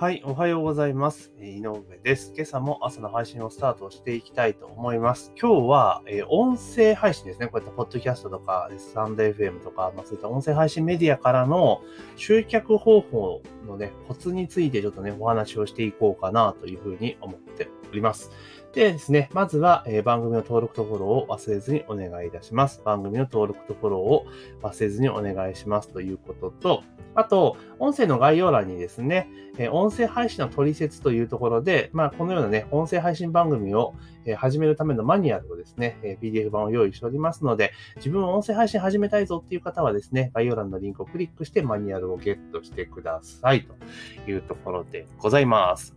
[0.00, 1.30] はい、おはようございます。
[1.60, 2.32] 井上です。
[2.34, 5.30] 今朝も朝の配信をスタートしていきたいと思います。
[5.38, 7.48] 今日は、えー、音声配信ですね。
[7.48, 11.82] こういったポッドキャストとか、スタンド FM とか、まあ、そういった音声配信メディアからの
[12.16, 18.30] 集客方法のね、コツについてちょっとね、お話をしていこうかなというふうに思っております。
[18.72, 22.80] でですね、まずは、えー、番組の登録とフォローを忘れずにお願いいたします。
[22.84, 24.26] 番組の登録とフォローを
[24.62, 26.82] 忘れずにお願いしますということと、
[27.16, 33.94] あと、音声の概要欄にですね、えー、音声配信の取説というところろで、まあ、このようなね、音声配信番組を、
[34.36, 45.96] 始めるためのマニュアルをですね、え PDF 版を用意しておりますので、自分は音声配信始めたいぞっていう方はですね、概要欄のリンクをクリックしてマニュアルをゲットしてくださいというところでございます。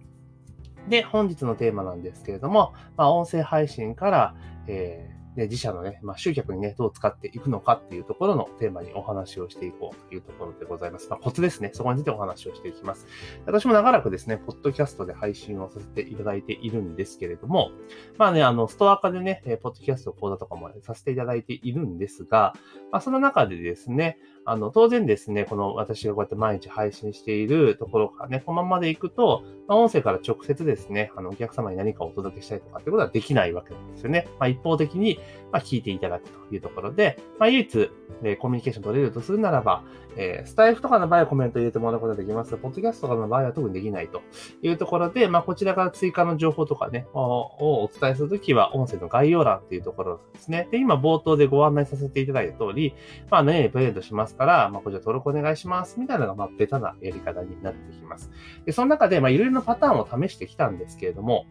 [0.87, 4.35] で、本日のテーマなんですけれども、まあ、音声配信から、
[4.67, 11.09] えで、自社のね、まあ、集客にね、どう使っていくのかっていうところのテーマにお話をしていこうというところでございます。
[11.09, 11.71] まあ、コツですね。
[11.73, 13.07] そこについてお話をしていきます。
[13.45, 17.71] 私も長らくですね、ポッドキャストで配信をさせていただいているんですけれども、
[18.17, 22.53] まあね、あの、ストア化でね、ポッドキャスト講座とかもさせていただいているんですが、
[22.91, 34.27] まあ、その中でですね、あの、当然ですね、この私がこうやって毎日配信しているところからね、このままで行くと、まあ、音声から直接ですね、あの、お客様に何かをお届けしたいとかってことはできないわけなんですよね。
[34.39, 35.19] まあ、一方的に、
[35.51, 37.91] まあ、聞いていただくというところで、まあ、唯一、
[38.23, 39.83] えー、コミュニケーション取れるとするならば、
[40.15, 42.55] えー、スタイフとかの場合はコメント入れてもらうことができます。
[42.57, 44.21] ポッドキャストとかの場合は特にできないと
[44.61, 50.67] いうところで、まあ、こちらから追加の情報とかね、をお伝えするときは、音声の概要欄っていうところですね。
[50.71, 52.93] で、今冒頭でご案内させていただいた通り、
[53.29, 55.99] まあ、何々プレゼントしますから、まあ、こちら登録お願いします。
[55.99, 58.31] みたいなのが、まあ、ベタなやり方になってきます。
[58.65, 61.45] で、その中で、まあ、いろいろなパターンを試してきたんですけれども、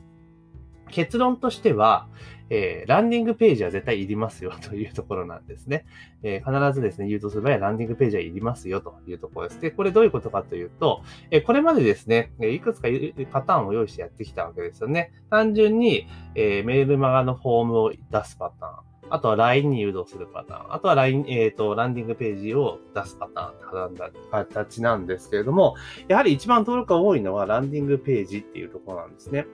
[0.93, 2.09] 結論としては、
[2.51, 5.87] えー、ランディングページは絶対いりますよというところなんですね。
[6.23, 9.61] えー、必ずですね、誘導する場合はランディングページはいりますよというところです。
[9.61, 12.89] で、これどういうことかというと、えー、これまでですね、いくつか
[13.33, 15.13] パターンを用意してやってきたわけですよね。
[15.31, 18.92] 単純に、えメールマガのフォームを出すパターン。
[19.11, 20.75] あとは LINE に誘導するパターン。
[20.75, 25.75] あとは LINE、えっ、ー、と、ランディングページを出すパターンって形なんですけれども、
[26.09, 29.47] やはり一番登録が多いのはランディングページっていうところなんですね。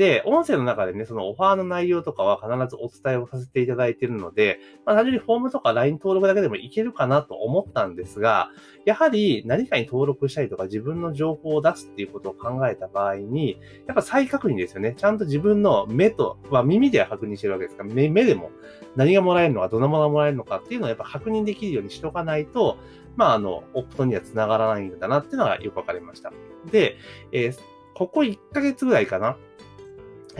[0.00, 8.48] で、音声の中でね、そのオファーの内容とかは必ずお伝えをさせていただいているので、まあ、単純にフォームとか LINE 登録だけでもいけるかなと思ったんですが、
[8.86, 14.94] やはり何かに登録したりとか自分の情報を出すっていうことを考えた場合に、やっぱ再確認ですよね。
[14.96, 18.52] ちゃんと自分の目と、まあ耳では確認してるわけですから、目でも
[18.96, 22.78] 何がもらえるのか、どんなものがもらえるのかっていうのをやっぱ確認できるようにしとかないと、
[23.16, 26.32] まああの、オプトには繋がらないんだなっていうのがよくわかりました。
[26.72, 26.96] で、
[27.32, 27.58] えー、
[27.94, 29.36] ここ1ヶ月ぐらいかな。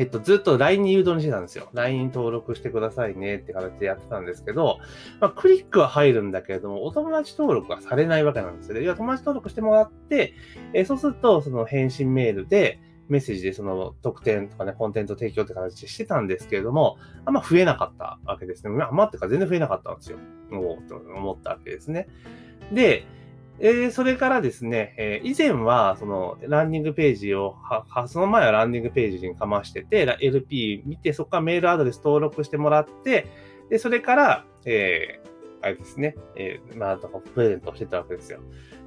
[0.01, 1.69] えっと、ずっと LINE に誘導にしてたんですよ。
[1.75, 4.79] LINE 登録してくださいねって形でやってたんですけど、
[5.21, 8.83] まあ、クリックは入るんだけれども、お友達登録はされないわけなんですよね。
[8.83, 10.33] 要は友達登録してもらって、
[10.73, 16.97] え、そうすると、その返信メールで、メッセージでその特典とかね、コンテンツ提供って形でしてたんですけれども、
[17.27, 18.83] あんま増えなかったわけですね。
[18.83, 20.17] あんまってか全然増えなかったんですよ。
[20.51, 22.09] おと思ったわけですね。
[22.73, 23.05] で、
[23.63, 33.27] えー、それからですね、えー、以前は、その、ランディングページをは、はその前はランディングページにかましてて、LP 見て、そこからメールアドレス登録してもらって、
[33.69, 35.31] で、それから、えー、
[35.63, 38.41] あれですね、えー、まあ、とかプレゼントしてたわけですよ。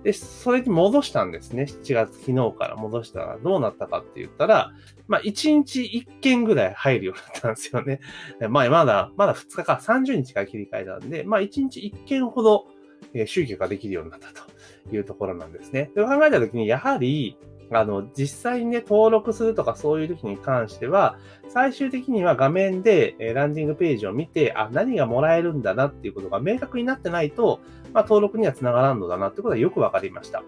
[0.03, 1.63] で、それに戻したんですね。
[1.63, 4.71] 7月、昨日から戻したらどうなったかって言ったら、
[5.07, 7.99] まあ、1日1件ぐらい入るようになったんですよね。
[8.49, 12.65] まあ、まだ、まだ2日か、30日から切り替えたんで、まあ、1日1件ほど、
[13.13, 14.52] えー、集客ができるようになったと。
[14.91, 15.91] いうところなんですね。
[15.95, 17.37] で考えたときに、やはり、
[17.71, 21.17] あの、実際にね、登録するとかそういう時に関しては、
[21.49, 27.61] 最終的には画面で、えランディングページを見て、あ、何がもらえるんだなっていうことが明確になってないと、
[27.93, 30.43] まあ、登録には繋がらんのだなってことはよくわかりました。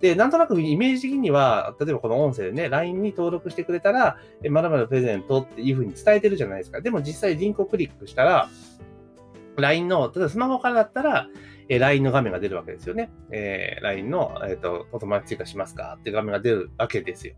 [0.00, 4.16] で、なんとなくイメージ的には、例えばこの音声でね、LINE に登録してくれたら、
[4.48, 6.80] まだまだプレゼントっていうふうに伝えてるじゃないですか。
[6.80, 8.48] でも実際リンクをクリックしたら、
[9.56, 11.28] LINE の、例えばスマホからだったら、
[11.70, 13.10] え LINE の画面が出るわけですよね。
[13.30, 15.96] えー、LINE の、えっ、ー、と、お友達追加しますか？
[16.00, 17.34] って画面が出るわけですよ。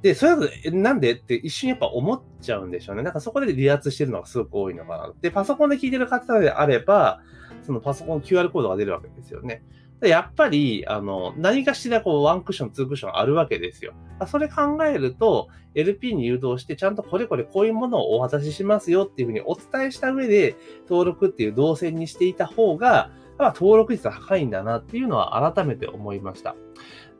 [0.00, 1.14] で、それだと、なんで？
[1.14, 3.02] って一瞬やっぱ思っちゃうんでしょうね。
[3.02, 5.12] なんかそこで離脱してるのがすごく多いのかな。
[5.20, 7.20] で、パソコンで聞いてる方であれば、
[7.62, 9.64] そのパソコン QR コードが出るわけですよね。
[10.00, 13.94] やっぱり、あの、何かしらこう、ワンクッション、ツークッションあるわけですよ。
[14.28, 20.54] それ考えると、LP に誘導して、ちゃんとこれこれこういうものをお渡ししますよっていうふうにお伝えした上で、
[20.88, 26.56] 登録っていう動線にしていた方が、まあ、登録率が高いんだなっていうのは改めて思いました。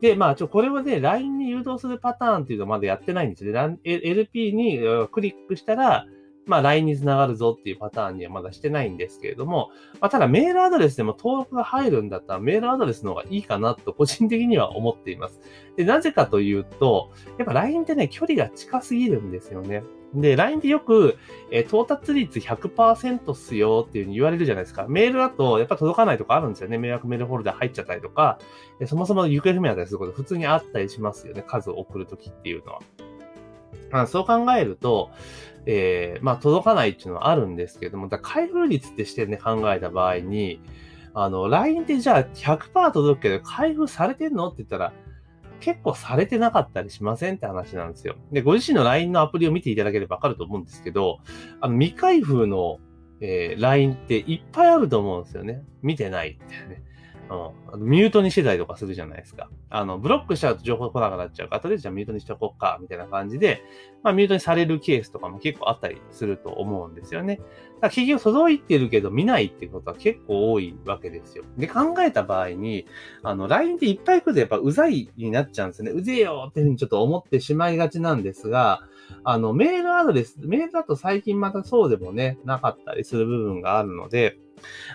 [0.00, 3.78] で、まあ、ちょ、これはね、LINE に誘導するパターンっていうのはまだやってないんですね。
[3.84, 4.80] LP に
[5.10, 6.06] クリックしたら、
[6.48, 15.40] まあ、LINE につながるぞっていうパターンにはまだしてないんですけれども、まあ、ただメールアドレスでも登録が入るんだったらメールアドレスの方がいいかなと個人的には思っています。
[15.76, 19.82] で、なぜかというと、やっぱ LINE ってね、距離が近すぎるんですよね。
[20.14, 21.18] で、LINE でよく、
[21.50, 24.86] えー、到達率100%っすよっていう風に言われるじゃないですか。
[24.88, 26.78] メールだとやっぱ届かないとかあるんですよね。
[26.78, 28.38] 迷惑メールフォルダ入っちゃったりとか、
[28.86, 31.44] そもそも行方不明だったりすること普通にあったりしますよね。
[31.46, 32.80] 数を送るときっていうのは。
[33.92, 35.10] あそう考えると、
[35.66, 40.60] えー、まあ、届かないっていうのはあるんですけども、だ開封率ってしてね、考えた場合に、
[41.14, 44.92] あの、LINE でじゃあ100%届くけど、開封されてんのって言ったら、
[45.60, 48.14] 結構されてなかったりしませんって話なんですよ。
[48.32, 51.18] で、ご自身の LINE のアプリを見ていただければわかると思うんですけど、
[51.60, 52.78] あの、未開封の、
[53.20, 55.62] えー、LINE っていっぱいあると思うんですよね。
[55.82, 56.82] 見てないってね。
[57.30, 59.50] うん、ミュートにしてたりとかするじゃないですか。
[59.68, 63.62] あの、ブロックしちゃうと情報来なくなっちゃうから、とりあえずじゃあミュートにしておこうか、みたいな感じで、
[64.02, 67.36] まあミュートにされるケースとかも結構あったりすると思うんですよね。
[67.36, 67.48] だか
[67.82, 71.44] ら結局届いてるけど見ないってことは結構多いわけですよ。
[71.58, 72.86] で、考えた場合に、
[73.22, 75.90] あの、LINE っていっぱい来るとやっぱうざいになっちゃうんですね。
[75.90, 78.82] うぜえよっていうふうにちょっと思ってしまいがちなんですが、
[79.24, 84.38] あの、メールアドレス、メールだと最近またそうでもね、なかったりする部分があるので、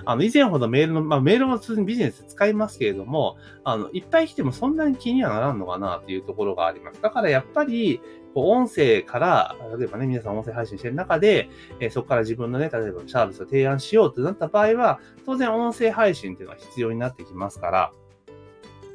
[0.05, 7.01] あの、以前ほどメールの、まあ、メールも普通にビジネス使いますけれども、あの、いっぱい来てもそんなに気にはならんのかなというところがあります。
[7.01, 8.01] だからやっぱり、
[8.33, 11.49] こう音声から、例えばね、皆さん音声配信してる中で、
[11.79, 17.91] えー、そこから自分のね、例えばサービスを提案しようとなった場合は、当然音声配信っていうのは必要になってきますから、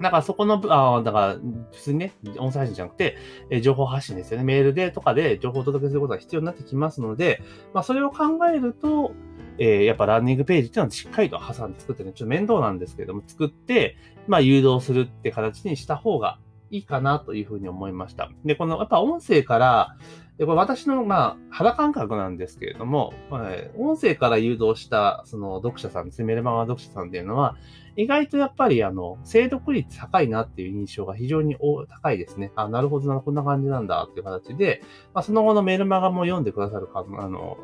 [0.00, 1.34] だからそこの、あだから、
[1.72, 3.16] 普通にね、音声配信じゃなくて、
[3.50, 4.44] え情報発信ですよね。
[4.44, 7.42] メールでとかで情報をお届けすることが必要になってきますので、
[7.74, 9.12] まあそれを考えると、
[9.58, 13.96] えー、やっぱランニングページっていうのはしっかりと挟んで作ってね、ちょっと面倒なんですけれども、作って、
[14.28, 16.38] まあ誘導するって形にした方が
[16.70, 18.30] いいかなというふうに思いました。
[18.44, 19.96] で、この、やっぱ音声から、
[20.38, 27.56] でこれ私の、まあ、肌感覚なんですけれども、まあ、音声から誘導した、その読者さんですね、メルマガ読者さんっていうのは、
[27.96, 31.56] 意外とやっぱり、あの、精読率高いなっていう印象が非常に
[31.90, 32.52] 高いですね。
[32.54, 34.80] あ、なるほどな、こんな感じなんだっていう形で、
[35.12, 37.58] まあ、その後のメルマガも読んでくださるか、あの、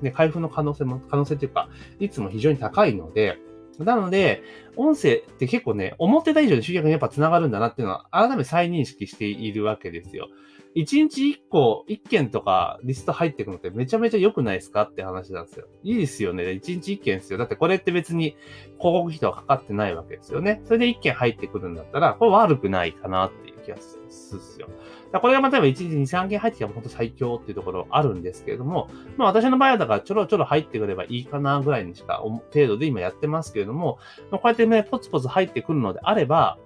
[0.00, 1.68] ね、開封の可能性も、可能性というか、
[1.98, 3.38] いつも非常に高いので、
[3.80, 4.42] なので、
[4.76, 10.28] 音声って結構ね、思ってた以上に集客にやっぱ繋がるんだなっていうのは、改めて再認識しているわけですよ。
[10.76, 15.66] 1日1個、1件とかリスト入ってくのってめちゃめちゃ良くないですかって話なんですよ。
[15.82, 16.44] いいですよね。
[16.44, 17.38] 1日1件ですよ。
[17.38, 18.36] だってこれって別に
[18.78, 20.60] 広告費とはかかってないわけですよね。
[20.64, 24.68] それで1件入ってくるんだったら、これ悪くないかなっていう気がするんですよ。
[25.12, 32.22] これが例えば1日2、3件入ってきたら本当最強っていうところあるんですけれども、まあ私の場合はだからちょろちょろ入ってくればいいかなぐらいにしか、
[32.52, 33.98] 程度で今やってますけれども、
[34.30, 36.58] こうやってね、ポツポツ入ってくるのであれば、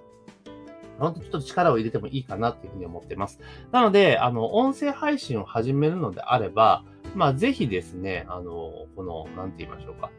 [1.01, 3.39] 本当ちょっと力を入れてもいいかなっていうふうに思ってます。
[3.71, 6.83] なので、あの、音声配信を始めるのであれば、
[7.15, 10.11] まあ、ぜひですね、あの、この、なんて言いましょうか。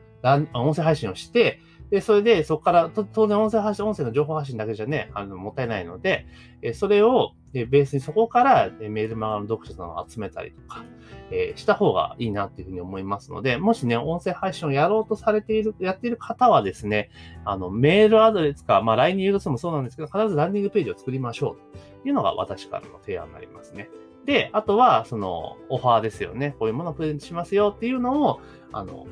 [0.54, 1.60] 音声配信をして、
[1.92, 6.24] で、それで、そこから、当然音声発信、音声の情報発信だけじゃね、あの、もったいないので、
[6.62, 10.86] えそれを、ベースにそこからメールマガの読者さんを集めたりとか、
[11.30, 17.10] えー、した方がいいなっていうふうに思いますので、もしね、音声配信をやろうとされている、やっている方はですね、
[17.44, 23.90] あの、メールアドレスか、まあ、LINE に誘導するもそうなんですけど、必ずランディングページを作りましょうというのが私からの提案になりますね。
[24.24, 26.54] で、あとは、その、オファーですよね。
[26.58, 28.40] こういうものをプレゼントしますよっていうのを、
[28.72, 29.06] あの、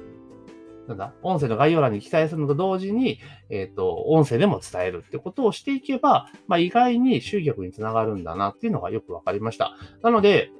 [0.90, 9.72] なんだ、音声の概要欄に記載するのと同時に、えっ、ー、と、音声でも伝えるってことをしていけば、まあ、意外に集客につながるんだなっていうのがよくわかりました。
[10.02, 10.50] なので、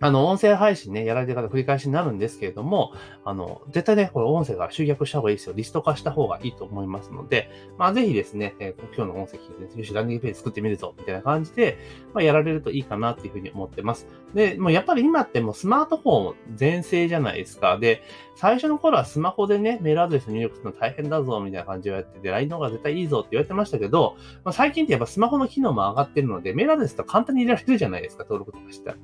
[0.00, 2.92] あの、音声配信ね、やられてる方繰り返しになるんですけれども、
[3.24, 5.54] あの、絶対ね、これ音声が集客した方がいいですよ。
[5.56, 11.78] リスト化した方がいいと思いますので、まあ、ぜひですね、えー、今日の音声聞いて、よし、ランディングページ作ってみるぞ、みたいな感じで、
[12.12, 14.06] まあ、やられるといいかなっていうふうに思ってます。
[14.34, 17.78] で、もうやっぱり今ってもうスマートフォン全盛じゃないですか。
[17.78, 18.02] で、
[18.34, 28.98] 最初の頃はスマホでね、メールアドレス入力するの大変だぞ、みたいな感じをやってて、LINE の方が絶対いいぞって言われてましたけど、まあ、最近ってやっぱスマホの機能も上がってるので、メールアドレスと簡単に入れられるじゃないですか、登録とかしたら。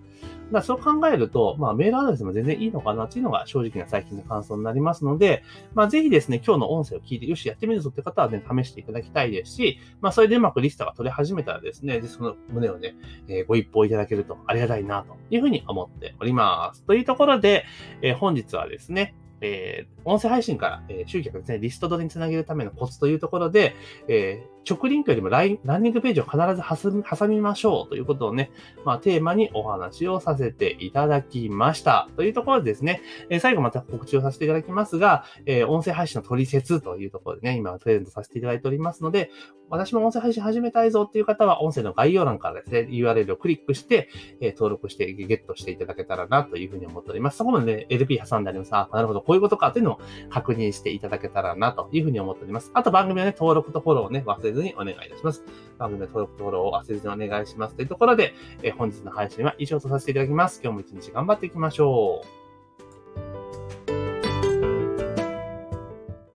[0.53, 5.43] だそう考えると、まあ、メールアドレスも全然いいのかなっていうのが正直な最近の感想になりますので、
[5.75, 12.95] まあ、ぜひですね、今日の音声を聞いて、よし、やってみるぞって方はね、試していただきたいですし、まあ、それでうまくリストが取れ始めたらですね、その胸をね、
[13.29, 16.85] えー、ご一報いただけるとありがたいな、というふうに思っております。
[16.85, 17.65] というところで、
[18.03, 23.75] えー、本日はですね、えー、音声配信から、え、集客ですね、リスト取りにつなげるためのコツというところで、
[24.07, 28.51] え直リンクよりもラインランニングページを必ず挟みましょうということをね、
[28.85, 32.09] まあ、テーマにお話をさせていただきました。
[32.17, 39.31] というところでですね、えー、最後また告知をさせていただきますが、えー、音声配信の取説というところでね、今プレゼントさせていただいておりますので、
[39.73, 47.39] 私も音声配信始めたいぞっていう方は、音声の概要欄からですね、URL をクリックして、えー、登録してゲットしていただけたらなというふうに思っております。
[47.39, 48.75] そこまでね、LP 挟んであります。
[48.75, 52.71] あ、なるほど、こういうことかというのを確認していただけたらなというふうに思っております。
[52.75, 55.43] あと番組はね、登録とフォローをね、忘れずにお願いいたします。
[55.79, 57.75] 番組の登録フォローを忘れずにお願いします。
[57.75, 60.61] というところで、えー、本日の配信は以上とさせていただきます。
[60.63, 62.42] 今日も一日頑張っていきましょう。